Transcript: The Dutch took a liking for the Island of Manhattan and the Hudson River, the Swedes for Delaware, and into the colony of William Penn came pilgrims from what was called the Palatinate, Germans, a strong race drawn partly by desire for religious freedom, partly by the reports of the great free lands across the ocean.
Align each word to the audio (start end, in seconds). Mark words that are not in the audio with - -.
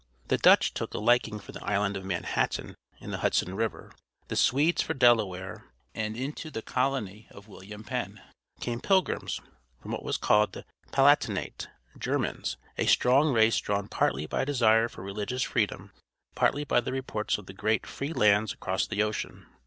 The 0.29 0.39
Dutch 0.39 0.73
took 0.73 0.95
a 0.95 0.97
liking 0.97 1.37
for 1.39 1.51
the 1.51 1.63
Island 1.63 1.95
of 1.95 2.03
Manhattan 2.03 2.73
and 2.99 3.13
the 3.13 3.19
Hudson 3.19 3.53
River, 3.53 3.91
the 4.29 4.35
Swedes 4.35 4.81
for 4.81 4.95
Delaware, 4.95 5.65
and 5.93 6.17
into 6.17 6.49
the 6.49 6.63
colony 6.63 7.27
of 7.29 7.47
William 7.47 7.83
Penn 7.83 8.19
came 8.59 8.81
pilgrims 8.81 9.39
from 9.79 9.91
what 9.91 10.01
was 10.01 10.17
called 10.17 10.53
the 10.53 10.65
Palatinate, 10.91 11.67
Germans, 11.99 12.57
a 12.79 12.87
strong 12.87 13.31
race 13.31 13.59
drawn 13.59 13.87
partly 13.87 14.25
by 14.25 14.43
desire 14.43 14.89
for 14.89 15.03
religious 15.03 15.43
freedom, 15.43 15.91
partly 16.33 16.63
by 16.63 16.81
the 16.81 16.91
reports 16.91 17.37
of 17.37 17.45
the 17.45 17.53
great 17.53 17.85
free 17.85 18.11
lands 18.11 18.53
across 18.53 18.87
the 18.87 19.03
ocean. 19.03 19.45